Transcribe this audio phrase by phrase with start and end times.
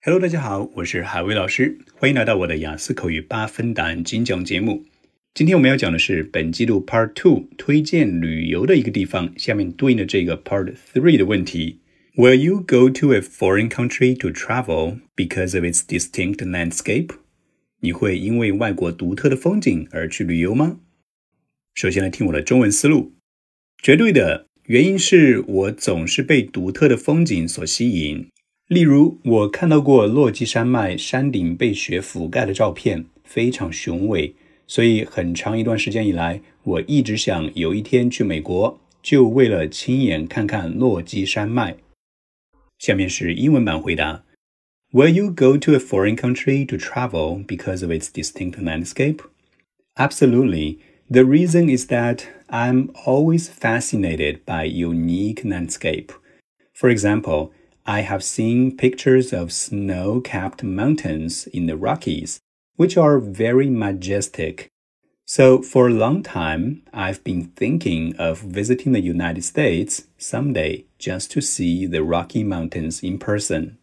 [0.00, 4.84] Hello，大家好，我是海威老师，欢迎来到我的雅思口语八分答案精讲节目。
[5.34, 11.80] 今天我们要讲的是本季度 Part Two 推荐旅游的一个地方，下面对应的这个 Part Three 的问题
[12.14, 17.08] ：Will you go to a foreign country to travel because of its distinct landscape？
[17.80, 20.78] 你会因为外国独特的风景而去旅游吗？
[21.74, 23.14] 首先来听我的中文思路，
[23.82, 28.28] 绝对的原因是我总是被独特的风景所吸引。
[28.67, 34.35] 例如，我看到过落基山脉山顶被雪覆盖的照片，非常雄伟。
[34.65, 41.75] 所以很长一段时间以来，我一直想有一天去美国，就为了亲眼看看落基山脉。
[42.79, 44.23] 下面是英文版回答：
[44.93, 49.19] Will you go to a foreign country to travel because of its distinct landscape?
[49.95, 50.77] Absolutely.
[51.11, 56.07] The reason is that I'm always fascinated by unique landscape.
[56.73, 57.51] For example,
[57.88, 62.38] I have seen pictures of snow-capped mountains in the Rockies
[62.76, 64.68] which are very majestic.
[65.24, 71.30] So, for a long time, I've been thinking of visiting the United States someday just
[71.30, 73.78] to see the Rocky Mountains in person.